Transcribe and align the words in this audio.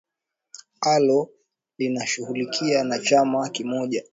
alo 0.81 1.29
linashughulika 1.77 2.83
na 2.83 2.99
chama 2.99 3.49
kimoja 3.49 4.03